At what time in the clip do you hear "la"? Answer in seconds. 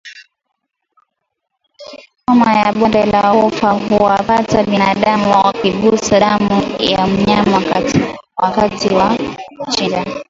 3.13-3.21